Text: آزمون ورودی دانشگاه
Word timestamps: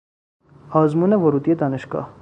آزمون 0.71 1.13
ورودی 1.13 1.55
دانشگاه 1.55 2.09